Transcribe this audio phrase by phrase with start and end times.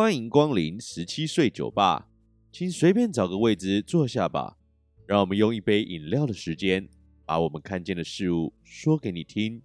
[0.00, 2.08] 欢迎光临十七岁酒吧，
[2.50, 4.56] 请随便找个位置坐下吧。
[5.06, 6.88] 让我们用一杯饮料的时间，
[7.26, 9.60] 把我们看见的事物说给你听。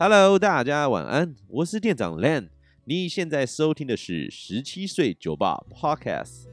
[0.00, 2.50] Hello，大家晚安，我是店长 Len。
[2.84, 6.44] 你现在收听的是十七岁酒吧 Podcast。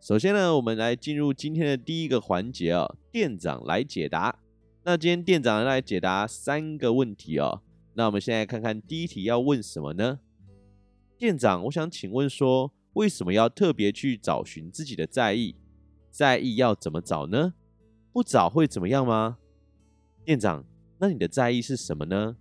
[0.00, 4.38] 首先呢，我们来进入今天的第一个环节哦，店长来解答。
[4.84, 7.62] 那今天店长来解答三个问题哦。
[7.94, 10.20] 那我们现在看看第一题要问什么呢？
[11.18, 15.56] 店长，我想请问说，为什么要特别去找寻自己的在意？
[16.12, 17.54] 在意要怎么找呢？
[18.12, 19.38] 不找会怎么样吗？
[20.24, 20.64] 店长，
[20.98, 22.36] 那你的在意是什么呢？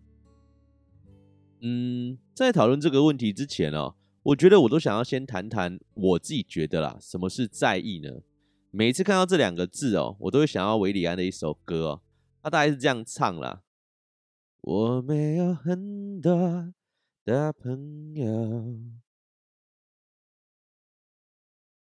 [1.62, 8.22] 嗯，在讨论这个问题之前哦，我觉得我都想要先谈谈我自己觉得啦，什么是在意呢？
[8.72, 12.02] 每一次看到这两个字哦，我都会想到韦礼安的一首歌哦，
[12.42, 13.62] 他大概是这样唱啦：
[14.62, 16.74] 我没有很多
[17.26, 18.76] 的朋友，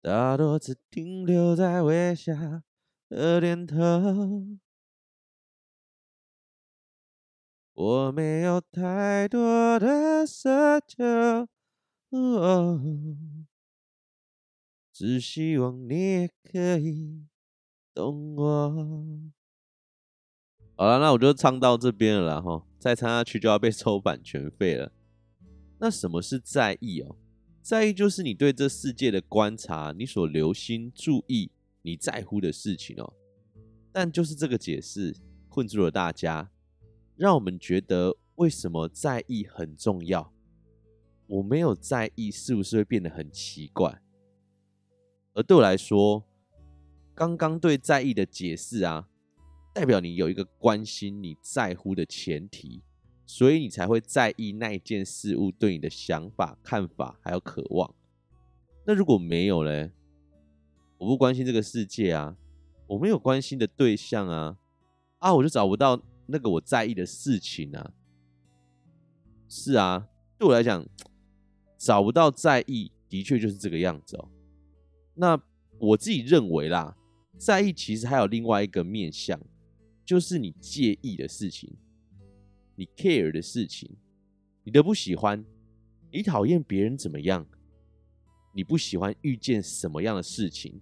[0.00, 2.32] 大多只停留在微笑。
[3.14, 3.76] 的点头，
[7.74, 11.48] 我没有太多的奢求，
[14.92, 17.24] 只希望你也可以
[17.94, 19.22] 懂我。
[20.76, 24.90] 好了，那我就唱到这边了，然后再唱下去就要被收版权费了。
[25.78, 27.14] 那什么是在意哦？
[27.62, 31.52] 在意就是你对这世界的观察，你所留心注意。
[31.86, 33.12] 你在乎的事情哦，
[33.92, 35.14] 但就是这个解释
[35.50, 36.50] 困住了大家，
[37.14, 40.32] 让我们觉得为什么在意很重要？
[41.26, 44.00] 我没有在意，是不是会变得很奇怪？
[45.34, 46.24] 而对我来说，
[47.14, 49.10] 刚刚对在意的解释啊，
[49.74, 52.82] 代表你有一个关心、你在乎的前提，
[53.26, 57.94] 所以你才会在意那一件事物对你的想法、看法还有渴望。
[58.86, 59.90] 那如果没有呢？
[60.98, 62.36] 我不关心这个世界啊，
[62.86, 64.56] 我没有关心的对象啊，
[65.18, 67.92] 啊，我就找不到那个我在意的事情啊。
[69.48, 70.86] 是啊，对我来讲，
[71.76, 74.28] 找不到在意的确就是这个样子哦。
[75.14, 75.40] 那
[75.78, 76.96] 我自己认为啦，
[77.36, 79.38] 在意其实还有另外一个面向，
[80.04, 81.76] 就是你介意的事情，
[82.76, 83.90] 你 care 的事情，
[84.64, 85.44] 你的不喜欢，
[86.10, 87.46] 你讨厌别人怎么样，
[88.54, 90.80] 你不喜欢遇见什么样的事情。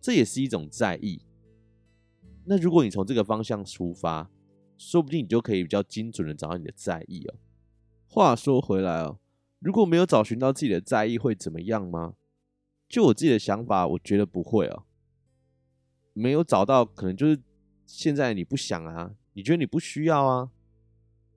[0.00, 1.22] 这也是一种在意。
[2.44, 4.28] 那如果你从这个方向出发，
[4.76, 7.34] 说不定你就可以比较精准的找到你的在意哦。
[8.08, 9.20] 话说回来哦，
[9.60, 12.16] 如果没有找寻到自己的在意，会怎么样吗？
[12.88, 14.84] 就我自己的想法，我觉得不会哦。
[16.12, 17.40] 没有找到，可能就是
[17.86, 20.50] 现在你不想啊，你觉得你不需要啊，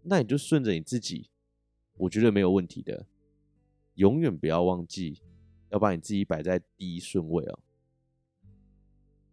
[0.02, 1.30] 那你就顺着你自己，
[1.98, 3.06] 我觉得没有问题的。
[3.94, 5.22] 永远不要忘记
[5.76, 7.60] 要把你自己摆在第一顺位哦。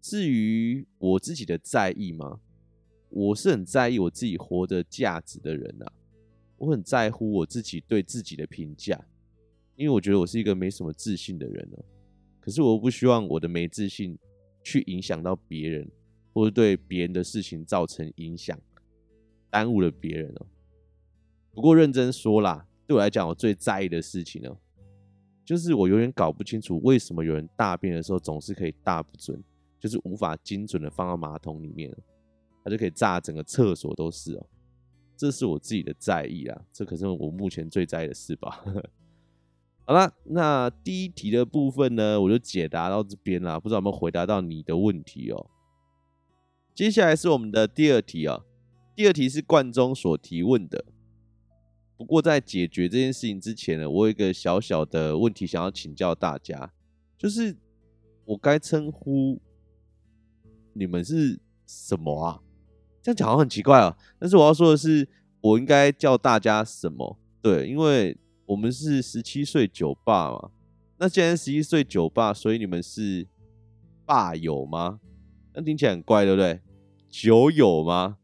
[0.01, 2.41] 至于我自己的在意吗？
[3.09, 5.93] 我是很在意我自己活的价值的人啊，
[6.57, 9.07] 我很在乎我自己对自己的评价，
[9.77, 11.85] 因为我觉得我是一个没什么自信的人哦。
[12.41, 14.19] 可是我不希望我的没自信
[14.65, 15.89] 去影响到别人，
[16.33, 18.59] 或者对别人的事情造成影响，
[19.49, 20.47] 耽误了别人哦。
[21.53, 24.57] 不过认真说啦，对我来讲，我最在意的事情呢，
[25.45, 29.43] 就是我永远搞不清楚为什么有人大便的时候总是可以大不准。
[29.81, 31.93] 就是无法精准的放到马桶里面，
[32.63, 34.47] 它就可以炸整个厕所都是哦。
[35.17, 38.65] 这是我自己的在意啊，这可是我目前最在意的事吧。
[39.85, 45.51] 好了，那第一题的部分呢，我就解答到这边啦，不知道有没有回答到你的问题哦。
[46.73, 48.45] 接下来是我们的第二题啊，
[48.95, 50.85] 第二题是贯中所提问的。
[52.03, 56.73] 不过在解决这件事情之前呢，我有一个小小的问题想要请教大家，
[57.17, 57.57] 就是
[58.25, 59.41] 我该称呼。
[60.75, 62.41] 你们是什么啊？
[63.03, 63.97] 这样讲好像很奇怪啊。
[64.19, 65.07] 但是我要说的是，
[65.41, 67.19] 我应该叫大家什么？
[67.41, 70.51] 对，因为我们是十七岁酒吧嘛。
[70.99, 73.29] 那既然十七岁酒吧，所以你们是
[74.07, 74.99] 吧友吗？
[75.55, 76.61] 那听起来很怪，对不对？
[77.09, 78.17] 酒友吗？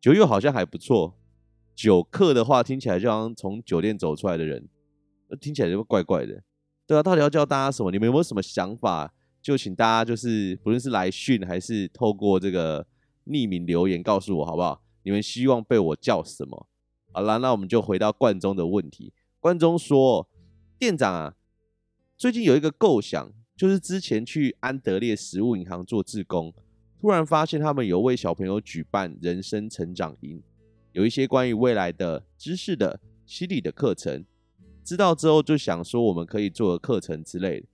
[0.00, 1.17] 酒友好像还不错。
[1.78, 4.68] 酒客的话，听起来就像从酒店走出来的人，
[5.40, 6.42] 听起来就怪怪的。
[6.88, 7.92] 对啊，到底要叫大家什么？
[7.92, 9.14] 你们有没有什么想法？
[9.40, 12.84] 就请大家就是不论是来讯还是透过这个
[13.26, 14.82] 匿名留言告诉我好不好？
[15.04, 16.66] 你们希望被我叫什么？
[17.12, 19.12] 好了，那我们就回到冠中的问题。
[19.38, 20.28] 冠中说
[20.80, 21.36] ：“店长啊，
[22.16, 26.52] 最近有一个构想，就是之前去安德烈食物银行做志工，
[27.00, 30.42] 突然发现他们有为小朋友举办人生成长营，
[30.98, 34.24] 有一些关于未来的知识的、心理的课程。
[34.82, 37.66] 知道之后就想说，我们可以做个课程之类的，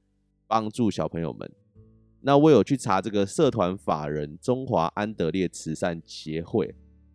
[0.46, 1.50] 帮助小朋友们。
[2.20, 6.74] 那我有去查这个社团法人中华安德烈慈善协会。”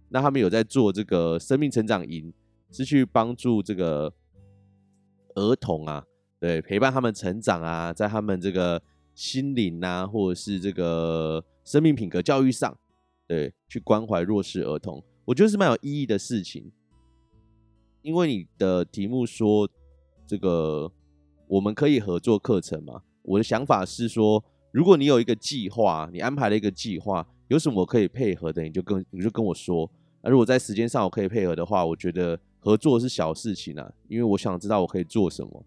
[0.09, 2.33] 那他们有在做这个生命成长营，
[2.71, 4.11] 是去帮助这个
[5.35, 6.03] 儿童啊，
[6.39, 8.81] 对，陪伴他们成长啊，在他们这个
[9.13, 12.75] 心灵啊，或者是这个生命品格教育上，
[13.27, 16.71] 对，去关怀弱势儿童，我觉得是蛮有意义的事情。
[18.01, 19.69] 因为你的题目说
[20.25, 20.91] 这个
[21.47, 29.87] 我们可以合作课程嘛，我的想法是说，如果你有一个计划，你安排了一个计划，有什么可以配合的，你就跟你就跟我说。
[30.23, 35.63] 那如果在时间上我可以配合的话，我觉得合作是小事情啊，因为我想知道我可以做什么。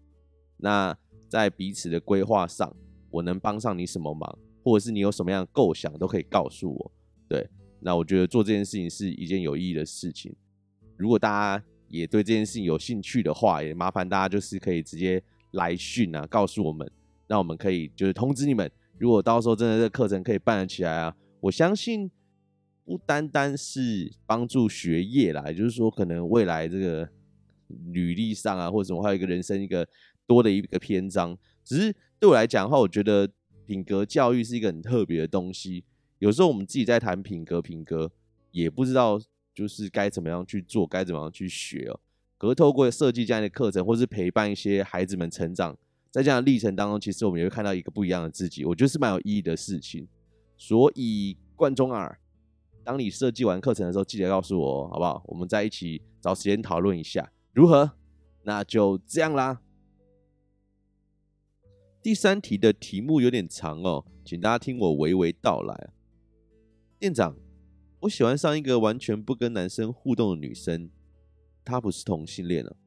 [0.57, 0.93] 那
[1.29, 2.75] 在彼此的规划上，
[3.09, 6.91] 我能帮上你什么忙，或者是你有什么样的构想，都可以告诉我。
[7.29, 7.49] 对，
[7.83, 10.33] 那我觉得做这件事情是一件有意义的事情。
[10.97, 15.21] 如果大家也对这件事情有兴趣的话，也麻烦大家就是可以直接
[15.51, 16.89] 来讯啊，告诉我们，
[17.27, 18.71] 那我们可以就是通知你们。
[18.97, 22.09] 如果到时候真的这个课程可以办得起来啊，我相信。
[22.85, 27.07] 不单单是帮助学业啦，也就是说，可能未来这个
[27.93, 29.87] 履历上啊，或者什么，还有一个人生一个
[30.27, 31.37] 多的一个篇章。
[31.63, 33.25] 只是对我来讲的话，我觉得
[33.65, 35.85] 品格教育是一个很特别的东西。
[36.19, 38.11] 有时候我们自己在谈品格，品格
[38.51, 39.19] 也不知道
[39.53, 41.99] 就是该怎么样去做，该怎么样去学哦。
[42.37, 45.77] 可是透过设计这样的课程，或是陪伴一些孩子们成长，
[46.11, 48.65] 在这样的历程当中，其实我们也会看到一个不一样的自己。
[48.65, 50.07] 我觉得是蛮有意义的事情。
[50.57, 52.19] 所以冠中耳。
[52.85, 55.23] 当你设计完课程的时候，记得告诉我，哦好不好？
[55.27, 57.91] 我们再一起找时间讨论一下，如何？
[58.43, 59.61] 那就这样啦。
[62.01, 65.91] 第三题的题目有点长哦，请大家听我娓娓道来。
[67.03, 67.35] 店长，
[67.99, 70.89] 我喜欢上一个完全不跟男生互动的女生，
[71.65, 72.77] 她不是同性恋了，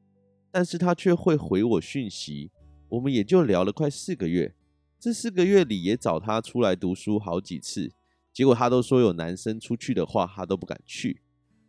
[0.50, 2.50] 但是她却会回我讯息，
[2.88, 4.54] 我们也就聊了快四个月，
[4.98, 7.92] 这四个月里也找她出来读书好几次。
[8.32, 11.20] 结果她都说有男生出去的话，她都不敢去，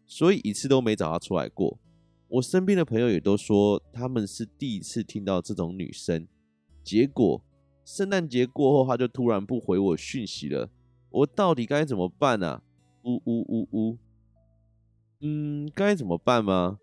[0.06, 1.78] 所以一次都没找她出来过。
[2.30, 6.26] 我身边的朋友也都说他们是第一次听到这种女生。
[6.82, 7.44] 结果
[7.84, 10.70] 圣诞节过后，她就突然不回我讯息了。
[11.10, 12.62] 我到底该怎么办啊？
[13.04, 13.98] 呜呜呜呜，
[15.22, 16.80] 嗯，该怎么办吗？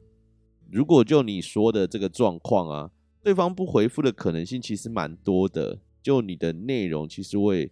[0.71, 2.91] 如果就你说的这个状况啊，
[3.23, 5.79] 对方不回复的可能性其实蛮多的。
[6.03, 7.71] 就你的内容，其实我也。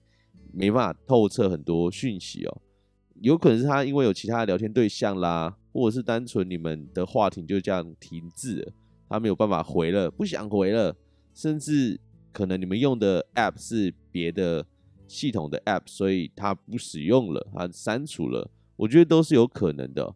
[0.55, 2.61] 没办法透彻很多讯息哦，
[3.23, 8.73] 有可能是他因为有其他的聊天对象啦，或者是单纯你们的话题就这样停滞了，
[9.09, 10.95] 他没有办法回了，不想回了，
[11.33, 11.99] 甚至
[12.33, 14.67] 可能你们用的 app 是别的
[15.07, 20.15] 系统的 app，所以他不使用了，他删除了，我觉得都是有可能的。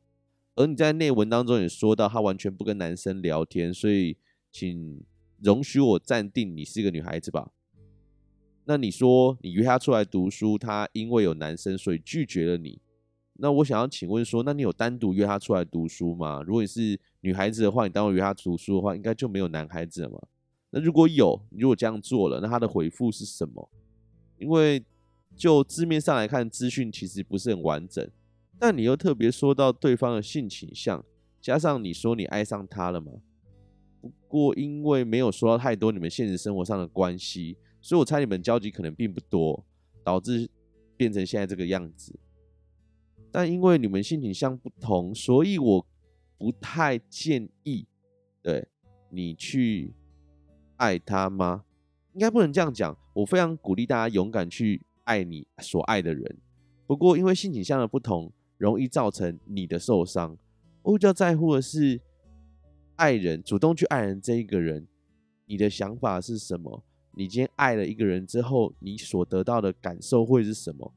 [0.55, 4.17] 而你在内文当中也说到，他完全不跟男生聊天，所以
[4.51, 5.03] 请
[5.43, 7.53] 容许我暂定你是一个女孩子吧。
[8.65, 12.81] 那你说你约他出来读书，他因为有男生所以拒绝了你。
[13.35, 16.43] 那我想要请问说，那你有单独约他出来读书吗？
[16.43, 20.19] 如果你是女孩子的话，你单独约他读书的话，应该就没有男孩子了嘛？
[20.71, 23.69] 那如果有，你如果这样做了，那他的回复是什么？
[24.39, 24.85] 因为
[25.37, 28.09] 就字面上来看，资讯其实不是很完整。
[28.59, 31.05] 但你又特别说到对方的性倾向，
[31.41, 33.13] 加上你说你爱上他了吗？
[34.01, 37.57] 不过因为没有说到太多你们现实生活上的关系。
[37.83, 39.65] 所以我猜你们交集可能并不多，
[40.03, 40.51] 导致
[40.97, 42.19] 变成现在这个样子。
[43.31, 45.87] 但因为你们性倾向不同，所以我
[46.37, 47.87] 不太建议，
[48.43, 48.67] 对
[49.11, 49.95] 你去
[50.77, 51.65] 爱他吗？
[52.15, 52.97] 应该不能这样讲。
[53.17, 56.37] 我非常鼓励大家勇敢去爱你所爱的人。
[56.87, 60.37] 不过因为性倾向的不同，容易造成你的受伤。
[60.83, 61.99] 我比较在乎的是
[62.97, 64.87] 爱人，主动去爱人这一个人，
[65.47, 66.85] 你的想法是什么？
[67.13, 70.93] 你今天爱了一个人之后，你所得到的感受会是什么？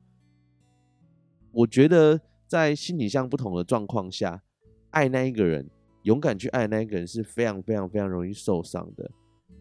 [1.53, 4.43] 我觉得在性倾向不同的状况下，
[4.89, 5.69] 爱那一个人，
[6.03, 9.09] 勇敢去爱那一个人是非常非常非常容易受伤的。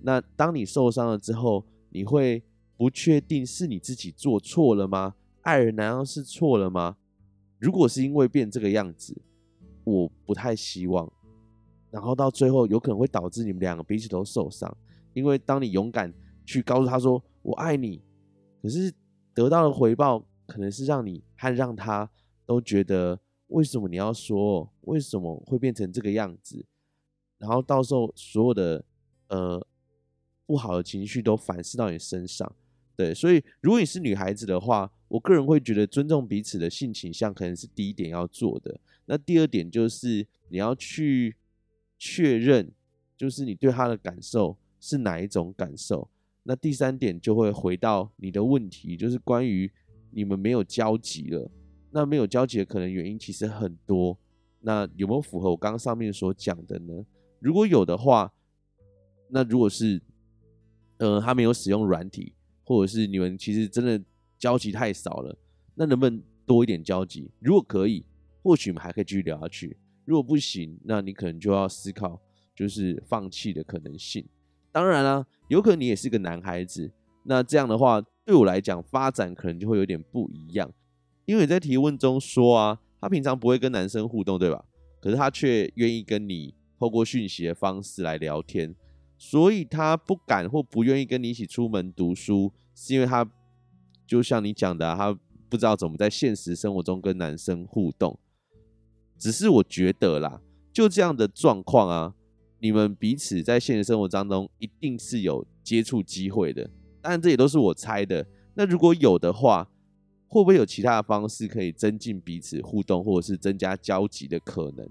[0.03, 2.43] 那当你受伤了之后，你会
[2.79, 5.17] 不确定是你自己做错了吗？
[5.43, 6.97] 爱人难道是错了吗？
[7.59, 9.21] 如果是因为变这个样子，
[9.85, 11.13] 我不太希望。
[11.91, 14.75] 然后到最后有可能会导致你们两个彼此都受伤，
[15.13, 16.11] 因为当你勇敢。
[16.51, 18.03] 去告诉他说我爱你，
[18.63, 18.91] 可是
[19.35, 22.11] 得到的回报可能是让你和让他
[22.47, 24.73] 都觉得为什么你要说？
[24.81, 26.65] 为什么会变成这个样子？
[27.37, 28.83] 然后到时候所有的
[29.27, 29.63] 呃
[30.47, 32.51] 不好的情绪都反噬到你身上。
[32.99, 38.81] 对，所以如果你是女孩子的话，我个人会觉得尊重彼此的性倾向可能是第一点要做的。
[39.07, 41.37] 那第二点就是你要去
[41.97, 42.73] 确认，
[43.17, 46.11] 就是你对他的感受是哪一种感受。
[46.43, 49.71] 那第三点就会回到你的问题，就是关于
[50.11, 51.49] 你们没有交集了。
[51.93, 54.19] 那没有交集的可能原因其实很多。
[54.63, 57.07] 那有没有符合我刚刚上面所讲的呢？
[57.39, 58.33] 如果有的话，
[59.29, 60.03] 那如果是
[60.97, 62.33] 呃他没有使用软体。
[62.69, 63.99] 或者是你们其实真的
[64.39, 65.35] 交集太少了，
[65.75, 67.31] 那能不能多一点交集？
[67.41, 68.05] 如果可以，
[68.43, 69.75] 或许我们还可以继续聊下去。
[70.05, 72.21] 如果不行，那你可能就要思考，
[72.55, 74.23] 就是放弃的可能性。
[74.71, 76.93] 当然啦，有可能你也是个男孩子，
[77.25, 80.71] 那这样的话对我来讲发展可能就会有点不一样。
[81.25, 84.63] 因为你在提问中说啊，他平常不会跟男生互动，对吧？
[85.01, 88.75] 可是他却愿意跟你透过讯息的方式来聊天。
[89.19, 93.29] 所以他不敢或不愿意跟你一起出门读书，是因为他
[94.07, 95.13] 就像你讲的，他
[95.49, 98.19] 不知道怎么在现实生活中跟男生互动。
[99.19, 100.41] 只是我觉得啦，
[100.73, 102.15] 就这样的状况啊，
[102.61, 106.71] 你们彼此在现实生活当中一定是有接触机会的。
[107.03, 108.25] 当然这也都是我猜的。
[108.55, 109.69] 那如果有的话，
[110.29, 114.89] 会不会有其他的方式可以增进彼此互动，或者是增加交集的可能？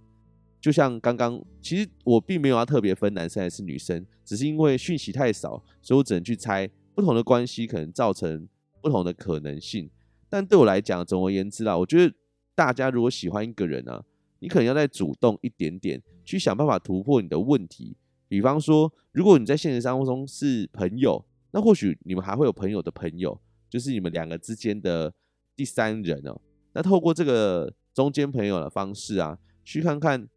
[0.68, 8.46] 就像刚刚，其实我并没有要特别分男生还是女生，只是因为讯息太少，所以我只能去猜不同的关系可能造成
[8.82, 9.90] 不同的可能性。
[10.28, 12.14] 但对我来讲，总而言之啦，我觉得
[12.54, 14.04] 大家如果喜欢一个人啊，
[14.40, 17.96] 你可能要再主动一点点，去想办法突破你的问题。
[18.28, 25.14] 比方说，如果你在现实生活中是朋友，那或许你们还会有朋友的朋友，就是你们两个之间的
[25.56, 26.38] 第三人哦。
[26.74, 30.28] 那透过这个中间朋友的方式啊，去看看。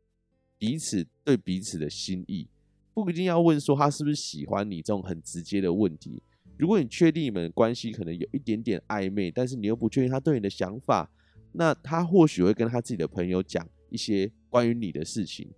[0.61, 2.47] 彼此对彼此的心意，
[2.93, 6.23] 不一定要问说他是不是喜欢你这种很直接的问题。
[6.59, 11.11] 如果你确定你们关系可能有一点点暧昧，但是你又不确定他对你的想法，
[11.53, 15.51] 那他或许会跟他自己的朋友讲一些关于你的事情，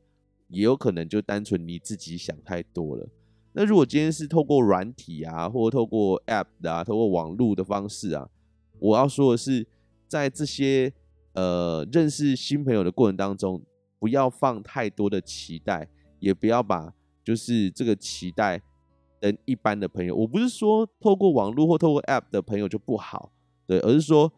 [0.46, 3.08] 也有可能就单纯你自己想太多了。
[3.54, 8.30] 那如果今天是透过软体啊，或透过 App 啊，透过网络的方式啊，
[8.78, 9.66] 我要说的是，
[10.06, 10.92] 在这些
[11.32, 13.60] 呃认识新朋友的过程当中。
[14.02, 16.92] 不要放太多的期待，也不要把
[17.22, 18.60] 就是这个期待
[19.20, 20.16] 跟一般的朋友。
[20.16, 23.30] 我不是说透过网络或透过 App 的朋友就不好，
[23.64, 24.32] 对，而是说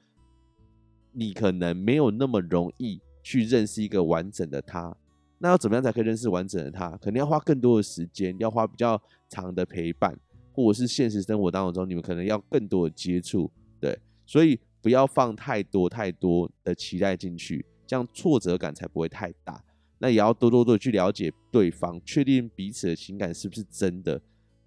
[1.12, 4.94] 你可能没有那么容易去认识一个完整的他。
[5.38, 6.90] 那要怎么样才可以认识完整的他？
[6.98, 10.14] 可能要花更多的时间，要花比较长的陪伴，
[10.52, 13.98] 或者是现实生活当中你们可能要更多的接触，对。
[14.26, 17.64] 所以不要放太多太多的期待进去。
[17.86, 19.64] 这样挫折感才不会太大。
[19.98, 24.20] 那也要多多多去了解对方，确定彼此的情感是不是真的，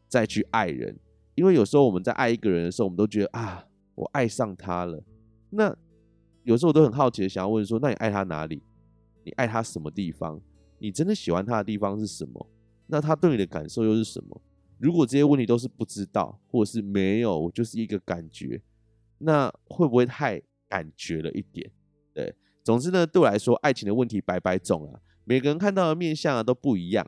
[0.08, 0.98] 再去爱人。
[1.36, 5.04] 因为有时候我们在爱一个人的时候，我们都觉得啊，我爱上他了。
[5.52, 5.76] 那
[6.44, 8.64] 有时候我都很好奇的想要问说，那你爱他哪里？
[9.24, 10.42] 你爱他什么地方？
[10.80, 12.50] 你真的喜欢他的地方是什么？
[12.88, 14.42] 那他对你的感受又是什么？
[14.80, 18.62] 如果这些问题都是不知道，或者是没有，我就是一个感觉，
[19.20, 21.70] 那会不会太感觉了一点？
[22.14, 22.34] 对。
[22.68, 27.08] 总之呢，对我来说，爱情的问题百百种啊，每个人看到的面相啊都不一样。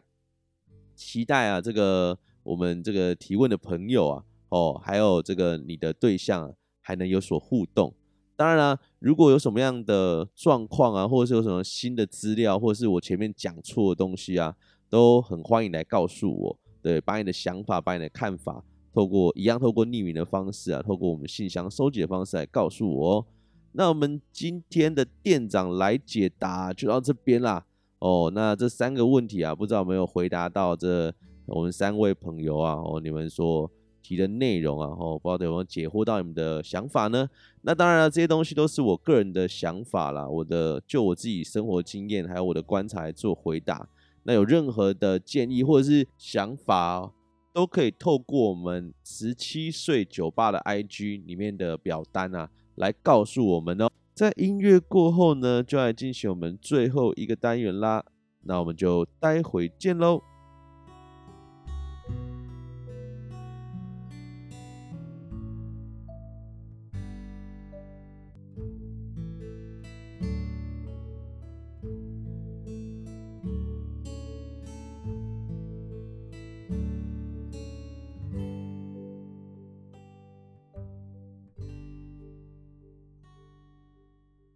[0.95, 7.93] 期待啊，这个我们这个提问的朋友啊，哦，还有这个你的对象啊，还能有所互动。
[8.37, 14.55] 当然啦，如果有什么样的状况啊，或者是有什么新的资料，或者是我前面讲错的东西啊，
[14.89, 16.59] 都很欢迎来告诉我。
[16.81, 18.63] 对，把你的想法，把你的看法，
[18.93, 23.25] 透过一样透过匿名的方式啊，透过我们信箱收集的方式来告诉我哦。
[23.71, 27.65] 那我们今天的店长来解答就到这边啦。
[27.99, 31.13] 哦，那这三个问题啊，不知道有没有回答到这
[31.45, 33.69] 我们三位朋友啊，哦，你们所
[34.01, 37.29] 提的内容啊，哦，不知道有没有解惑到你们的想法呢？
[37.61, 43.87] 那当然了，这些东西都是我个人的想法啦，我的就我自己生活经验还有我的观察来做回答。
[44.23, 47.11] 那有任何的建议或者是想法，
[47.51, 52.49] 都可以透过我们十七岁酒吧的 IG 里面的表单啊。
[52.79, 58.05] 来告诉我们哦，在音乐过后呢，就来进行我们最后一个单元啦。
[58.43, 60.21] 那我们就待会见喽。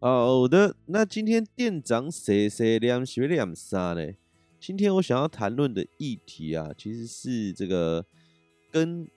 [0.05, 4.05] 好的，那今天店长谁谁两学两啥呢？
[4.59, 8.05] 今天我想要谈论的议题啊，其实是这个
[8.69, 9.07] 跟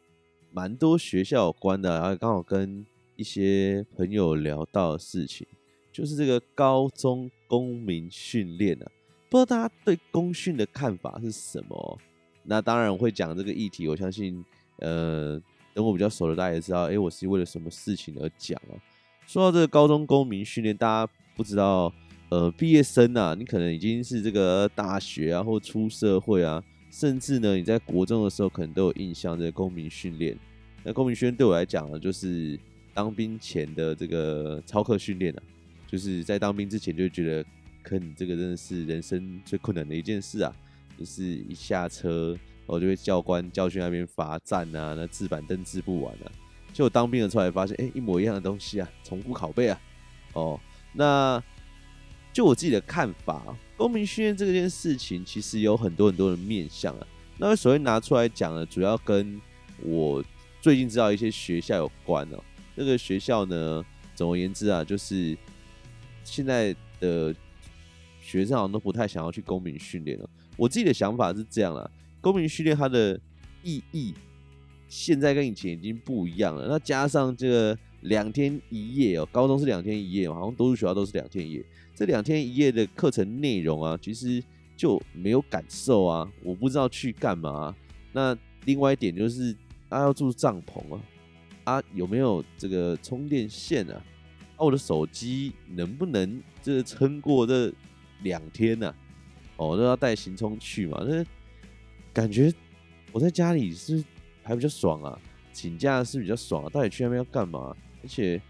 [0.52, 5.44] 蛮多学校有关的，然后刚好跟一些朋友聊到的事情，
[5.92, 8.86] 就是这个高中公民训练啊。
[9.28, 11.98] 不知道大家对公训的看法是什么？
[12.44, 14.44] 那当然我会讲这个议题，我相信，
[14.78, 15.36] 呃，
[15.74, 18.78] 等我比较熟了大家也知道，哎，我是为了什么事情而讲啊？
[19.26, 21.12] 说到这个高中公民训练，大家。
[21.36, 21.92] 不知道，
[22.30, 30.34] 呃，毕业生啊，你可能已经是这个大学啊，或出社会啊，甚至呢，你在国中的时候可能都有印象这个公民训练。
[30.82, 32.58] 那公民训练对我来讲呢，就是
[32.94, 35.42] 当兵前的这个操课训练啊，
[35.86, 37.44] 就是在当兵之前就觉得，
[37.82, 40.50] 可能这个真的是人生最困难的一件事啊，
[40.98, 46.32] 就是一下车，我就被教官教训那边罚站啊，那字板凳字不完啊，
[46.76, 49.80] 就当兵了出来发现，哎、一模一样的东西啊，重复拷贝啊，
[50.34, 50.60] 哦。
[50.92, 51.42] 那
[52.34, 53.42] 就我自己的看法，
[53.78, 57.06] 公民训练这件事情其实有很多很多的面向啊。
[57.38, 59.40] 那我首先拿出来讲呢，主要跟
[59.82, 60.22] 我
[60.60, 62.44] 最近知道一些学校有关哦。
[62.76, 63.82] 这个学校呢，
[64.14, 65.34] 总而言之啊，就是
[66.24, 67.34] 现在的
[68.20, 70.28] 学生好像都不太想要去公民训练了。
[70.58, 71.90] 我自己的想法是这样啦，
[72.20, 73.18] 公民训练它的
[73.62, 74.12] 意义
[74.88, 76.66] 现在跟以前已经不一样了。
[76.68, 77.78] 那加上这个。
[78.02, 81.64] 两天一夜哦，高中是两天一夜，好像多数学校都是两天一夜。
[81.92, 84.40] 这两天一夜的课程内容啊，其实
[84.76, 87.74] 就没有感受啊，我不知道去干嘛。
[88.12, 89.56] 那另外一点就是，
[89.88, 91.00] 啊，要住帐篷啊，
[91.64, 94.00] 啊，有没有这个充电线啊？
[94.54, 97.72] 啊，我的手机能不能这撑过这
[98.22, 98.94] 两天呢？
[99.56, 101.02] 哦，都要带行充去嘛？
[101.04, 101.24] 那
[102.12, 102.52] 感觉
[103.10, 104.04] 我在家里是
[104.46, 105.18] 还比较爽啊，
[105.52, 107.76] 请假是比较爽啊，到底去那边要干嘛？
[108.02, 108.40] 而且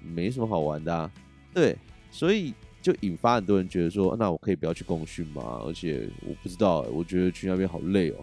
[0.00, 1.10] 没什么好玩的啊，
[1.54, 1.76] 对，
[2.10, 2.52] 所以
[2.82, 5.62] 就引发很多人觉得说，那我可以不要去公训吗？
[5.64, 8.16] 而且我不知道，我觉得去那边好累哦，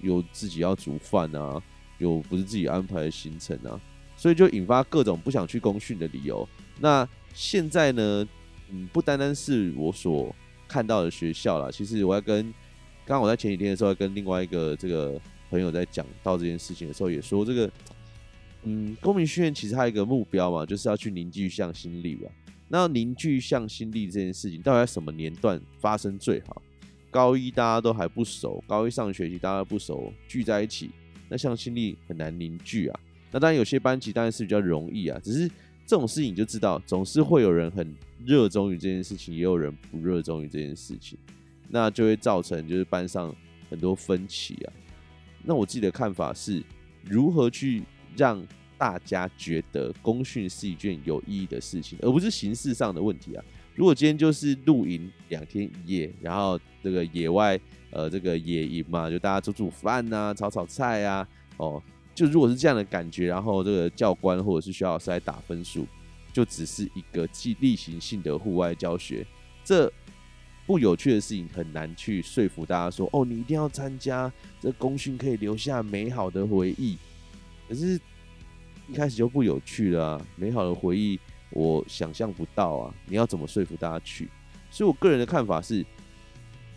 [0.00, 1.60] 有自己要煮饭啊，
[1.98, 3.80] 有不是自己安排的行程啊，
[4.16, 6.48] 所以就引发各种不想去公训的理由。
[6.78, 8.28] 那现在呢，
[8.70, 10.32] 嗯，不单单是我所
[10.68, 12.44] 看到的学校啦，其实我要跟
[13.04, 15.18] 刚刚我在前几天的时候，跟另外一个这个
[15.50, 17.70] 朋友在讲到这件事情的时候，也说这个。
[18.64, 22.28] 嗯，公民训练其实还有一个目标嘛，就是要去凝聚向心力吧。
[22.66, 26.60] 那凝聚向心力这件事情，到底在什么年段发生最好？
[27.08, 30.90] 高一大家都还不熟，高一上学期大家不熟，聚在一起，
[31.28, 33.00] 那向心力很难凝聚啊。
[33.30, 35.48] 那当然有些班级当然是比较容易啊，只是
[35.86, 37.94] 这种事情你就知道，总是会有人很
[38.26, 41.16] 热衷于这件事情，也有人不热衷于这件事情，
[41.68, 43.32] 那就会造成就是班上
[43.70, 44.72] 很多分歧啊。
[45.48, 46.62] 那我自己的看法是，
[47.04, 47.82] 如何去
[48.14, 53.42] 让大家觉得公训是一件有意义的事情，而不是形式上的问题啊。
[53.74, 57.58] 如果今天就是露营两天一夜，然后这个野外
[57.90, 61.82] 呃这个野营嘛，就大家煮煮饭呐、炒炒菜啊，哦，
[62.14, 65.86] 就如果是这样的感觉，然后这个教官或者是学老师来打分数，
[66.30, 69.26] 就只是一个既例行性的户外教学，
[69.64, 69.90] 这
[70.68, 76.98] 不有趣的事情很难去说服大家说，哦，你一定要参加，这公训可以留下美好的回忆。
[77.66, 77.98] 可是，
[78.86, 80.26] 一开始就不有趣了啊！
[80.36, 81.18] 美好的回忆，
[81.52, 82.94] 我想象不到啊！
[83.06, 84.28] 你要怎么说服大家去？
[84.70, 85.82] 所以我个人的看法是，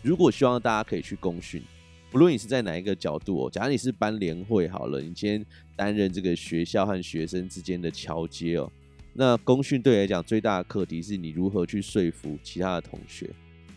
[0.00, 1.62] 如果希望大家可以去公训，
[2.10, 5.44] 不论你是在哪一个角度哦，假如你是班联会好了，你今天
[5.76, 8.72] 担任这个学校和学生之间的桥接哦，
[9.12, 13.28] 那公训对来讲最大的课题是你如何去说服其他的同学，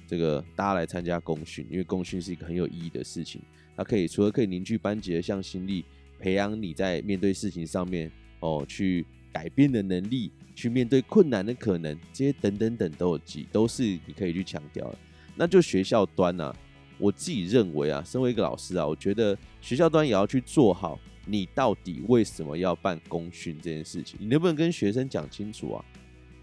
[0.08, 3.42] 这个大家来参加功勋，因为功勋是一个很有意义的事情，
[3.76, 5.86] 它可以除了可以凝聚班级的向心力。
[6.18, 14.98] 培养你在面对事情上面哦，去改变的能力，去面对困难的可能，这些等等等都有记，都是你可以去强调的。
[15.36, 16.58] 那就学校端呢、啊，
[16.98, 25.86] 我自己认为啊，身为一个老师啊，我觉得学校端也要去做好，你到底为什么要办功勋这件事情，你能不能跟学生讲清楚啊？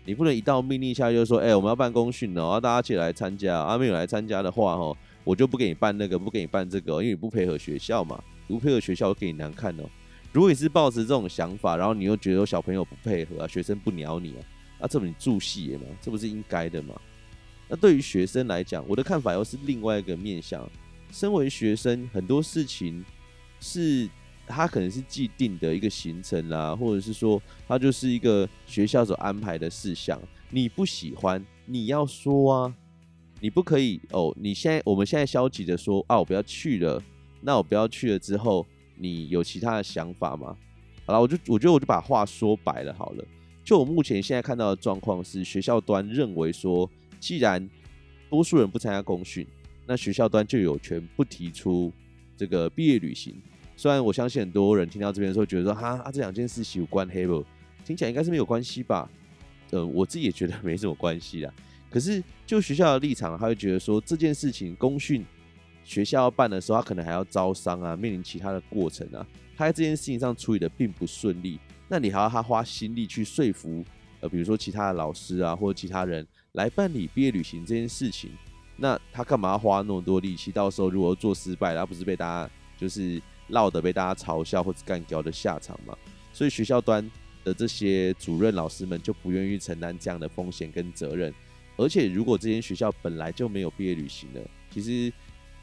[0.05, 8.23] 你不能一道命令下就说，哎、我们要办公训哦，大家起来参加，啊，没有来参加的话，哦，我就不给你办那个，不给你办这个，因为你不配合学校嘛。
[8.49, 9.85] 不配合学校给你难看哦。
[10.31, 14.43] 如果你是抱持这种想法，然后你又觉得小朋友不配合啊，学生不鸟你啊，
[14.81, 15.83] 啊，这不你住戏吗？
[16.03, 16.95] 这不是应该的吗？
[17.69, 20.69] 那对于学生来讲，我的看法又是另外一个面向。
[21.11, 23.03] 身为学生，很多事情
[23.61, 24.09] 是
[24.47, 30.21] 他可能是既定的一个行程啦，或者是说他就是一个学校所安排的事项。
[30.51, 32.75] 你不喜欢，你要说啊，
[33.41, 34.35] 你不可以哦。
[34.39, 37.03] 你现在我们现在消极的说啊，我不要去了。
[37.41, 40.57] 那我不要去了之后，你有其他的想法吗？
[41.07, 43.25] 好了，我就我觉得我就把话说白了好了。
[43.65, 47.69] 就我目前现在看到的状况是，学校端认为说，既然
[48.29, 49.47] 多数人不参加公训，
[49.87, 51.93] 那学校端就有权不提出
[52.37, 53.35] 这个毕业旅行。
[53.83, 57.45] 虽然我相信很多人听到这边的时候，觉得说哈啊这两件事情有关黑不？
[57.85, 59.11] 听起来应该是没有关系吧？
[59.73, 61.53] 呃，我自己也觉得没什么关系啦。
[61.91, 65.27] 可是就学校的立场，他会觉得说这件事情公训
[65.83, 71.59] 学校要办的时候，他可能还要招商啊，面临其他的过程啊，他在这件事情上处理的并不顺利。
[71.89, 73.85] 那你还要他花心力去说服
[74.21, 78.31] 呃，比如说其他的老师啊，或者其他人来办理毕业旅行这件事情，
[78.77, 80.53] 那他干嘛要花那么多力气？
[80.53, 85.97] 到时候如果做失败，他不是被大家就是落得被大家嘲笑或者干掉的下场嘛？
[86.33, 87.09] 所以学校端
[87.45, 91.33] 的这些主任老师们就不愿意承担这样的风险跟责任。
[91.77, 95.13] 而且如果这间学校本来就没有毕业旅行的，其实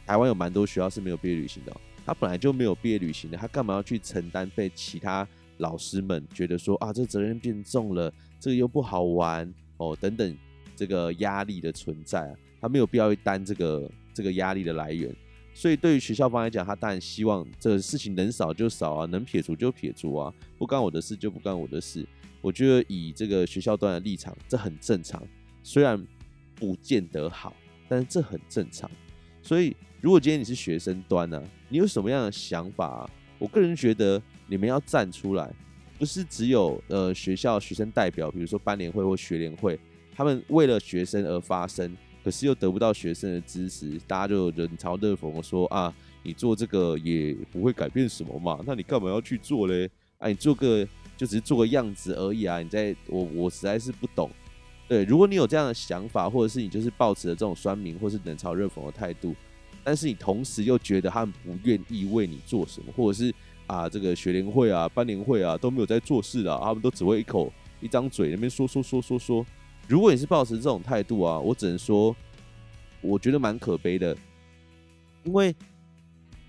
[0.06, 5.28] 台湾有蛮多学校是没有毕业旅行的，他本来就没有毕业旅行的，他干嘛要去承担被其他？
[5.58, 10.38] 老师们觉得说啊，这责任变重了，这个又不好玩哦，等等，
[10.74, 15.14] 这个压力的存在啊，他没有必要去担这个这个压力的来源。
[15.60, 22.08] 所以对于学校方来讲，他当然希望这个事情能少就少啊，能撇除就撇除啊，不干我的事就不干我的事。
[22.40, 25.22] 我觉得以这个学校端的立场，这很正常，
[25.62, 26.02] 虽然
[26.56, 27.54] 不见得好，
[27.90, 28.90] 但是这很正常。
[29.42, 33.10] 所以如果今天你是学生端呢，你有什么样的想法啊？
[33.38, 34.22] 我个人觉得。
[34.52, 35.48] 你们要站出来，
[36.00, 39.80] 不是只有呃学校学生代表，比如说班联会或学联会，
[40.12, 49.90] 他们为了学生而发声，可是又得不到学生的支持，大家就冷嘲热讽说啊，你做这个也不会改变什么嘛，那你干嘛要去做嘞？
[50.18, 54.30] 啊，你做个就只是做个样子而已啊，你在我我实在是不懂。
[54.88, 59.36] 对，如果你有这样的想法，或者是你就是抱持了这种酸民或是冷嘲热讽的态度，
[59.84, 63.34] 但是你同时又觉得他们不愿意为你做什么，或者是。
[63.70, 69.46] 啊，这个学联会啊、班联会啊都没有在做事啊，他们都只会一口一张嘴那边说说说说说。
[69.90, 72.16] 如果你是抱持这种态度啊，我只能说，
[73.02, 74.16] 我觉得蛮可悲的，
[75.24, 75.56] 因为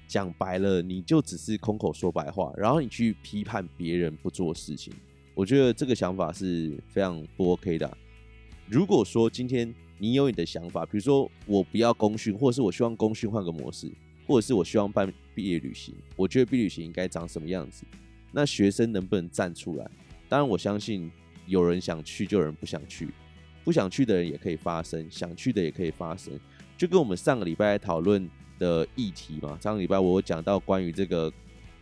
[0.06, 4.92] 讲白了，你就只是空口说白话，然后你去批判别人不做事情，
[5.34, 7.96] 我觉得这个想法是非常不 OK 的。
[8.68, 13.90] 如果说今天你有你的想法，比如说我不要功勋，或者是我希望功勋换个模式。
[14.26, 17.84] 或者是我希望办毕业旅行，我觉得毕业旅行应该长什么样子？
[18.30, 19.90] 那学生能不能站出来？
[20.28, 21.10] 当然，我相信
[21.46, 23.08] 有人想去，就有人不想去，
[23.64, 26.32] 不想去的人也可以发声，想去的也可以发声。
[26.76, 31.32] 就跟我们上个礼拜讨论的议题嘛，上个礼拜我有讲到关于这个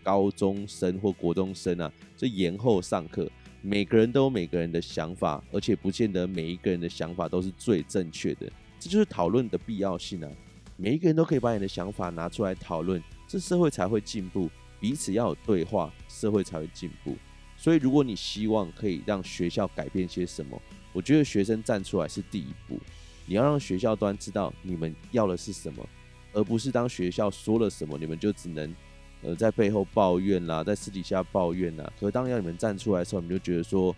[0.03, 3.31] 高中生或国中生啊，这延后上课，
[3.63, 10.31] 每个人都有每个人的想法，而且不见得每一个人的想法都是最正确的，这就是讨论的必要性啊。
[10.77, 14.49] 每一个人都可以把你的想法拿出来讨论，这社会才会进步。
[14.81, 17.17] 彼此要有对话，社会才会进步。
[17.57, 20.63] 所以，如果你希望可以让学校改变些什么，
[20.99, 22.77] 我觉得学生站出来是第一步。
[23.25, 25.89] 你要让学校端知道你们要的是什么，
[26.33, 28.75] 而不是当学校说了什么，你们就只能
[29.23, 31.89] 呃在背后抱怨啦，在私底下抱怨啦。
[32.01, 33.95] 可是当要你们站出来的时候，你们就觉得说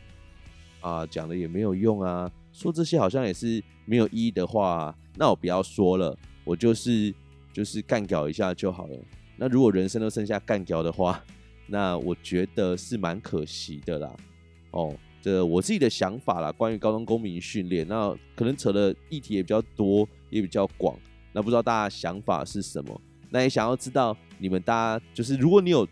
[0.83, 6.15] 啊，讲了也没有用啊，说这些好像也是没有意义的话啊，那我不要说了。
[6.45, 7.15] 我就是
[7.51, 8.99] 就是干掉一下就好了。
[9.37, 11.25] 那如果人生都剩下干掉的话，
[11.67, 14.15] 那我觉得是蛮可惜的啦。
[14.73, 20.97] 哦，这我自己的想法啦，关于高中公民训练，那可能扯的议题也比较多，也比较广。
[21.33, 23.01] 那不知道大家想法是什么？
[23.31, 25.87] 那也想要知道你们大家就是，如果你有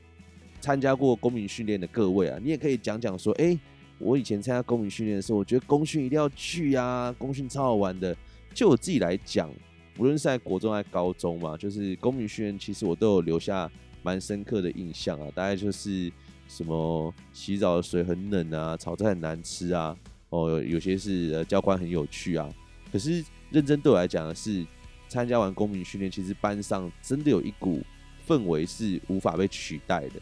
[0.60, 3.58] 参加过公民训练的各位啊，你也可以讲讲说，哎，
[3.98, 8.16] 我以前参加公民训练的时候，我觉得公训一定要去呀，公训超好玩的。
[8.52, 9.50] 就我自己来讲。
[9.98, 13.68] 无论是在国中还是高中嘛，就是公民训练，其实我都有留下
[14.00, 15.26] 蛮深刻的印象啊。
[15.34, 16.08] 大概就是
[16.48, 19.96] 什么洗澡的水很冷啊，炒菜很难吃啊，
[20.30, 22.52] 哦，有些是教官很有趣啊。
[22.90, 24.66] 可是认真对我来讲的是，
[25.08, 27.82] 参加完公民训练，其实班上真的有一股
[28.26, 30.20] 氛围是无法被取代的。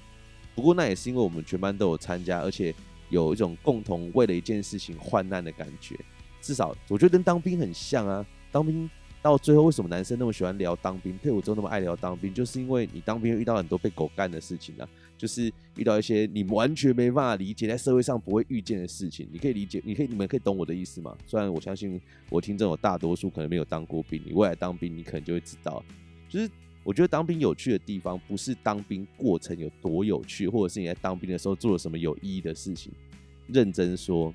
[0.55, 2.75] 不过那也是因为我们全班都有参加，而且
[3.09, 5.97] 有一种共同为了一件事情患难的感觉。
[6.43, 8.91] 至少我觉得跟当兵很像啊，当兵。
[9.23, 11.19] 到最后，为什么男生那么喜欢聊当兵？
[11.19, 19.29] 退伍之后那么爱聊当兵，就是因为你当兵遇到很多被狗干的事情啊，就是遇到一些你完全没办法理解，在社会上不会遇见的事情。
[19.31, 21.17] 你可以理解，你可以，你们可以懂我的意思吗？
[21.27, 25.85] 虽然我相信我听众有大多数可能没有当过兵，你未来当兵，你可能就会知道，
[26.29, 26.51] 就是
[26.83, 32.93] 我觉得当兵有趣的地方，不是当兵过程有多有趣，或者是你在当兵的时候做了什么有意义的事情。
[33.49, 34.35] 认真说，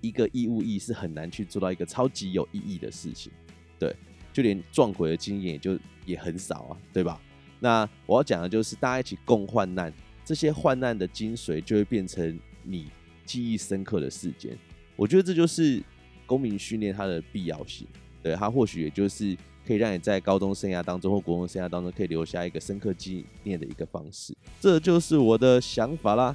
[0.00, 3.32] 一个义务役是很难去做到一个超级有意义的事情。
[3.78, 3.94] 对，
[4.32, 7.20] 就连撞鬼的经验也就也很少啊，对吧？
[7.60, 9.90] 那我要讲的就是大家一起共患难，
[10.24, 12.86] 这些患难的精髓就会变成你
[13.26, 14.56] 记忆深刻的事件。
[14.96, 15.82] 我觉得这就是
[16.26, 17.86] 公民训练它的必要性。
[18.22, 24.34] 对，它或许也就是可以让你在高中生涯当中或国中生涯当中可以留下一个深刻纪念的一个方式。
[24.60, 26.34] 这就是我的想法啦。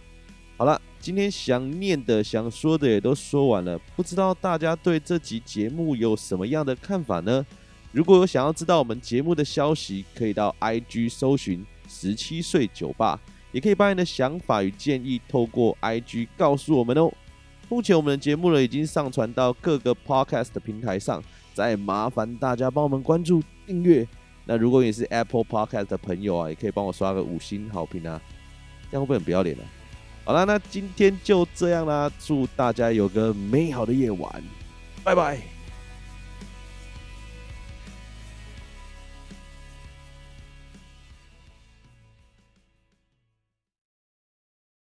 [0.56, 7.46] 好了，今天想念的、想说的也都说完了，不知道大家对这集节目有什么样的看法呢？
[7.92, 13.20] 如果有想要知道我们节目的消息，可以到 IG 搜寻十七岁酒吧，
[13.52, 17.12] 也可以把你的想法与建议透过 IG 告诉我们哦。
[17.70, 24.08] 目前我们的节目呢已经上传到各个 Podcast 的平台上，再麻烦大家帮我们关注订阅。
[24.46, 28.20] 那如果你是 Apple Podcast 的朋友啊，也可以帮我刷个五星好评啊，
[28.90, 29.64] 这样会不会很不要脸呢？
[30.26, 34.44] 好了，那今天就这样啦，祝大家有个美好的夜晚，
[35.04, 35.59] 拜拜。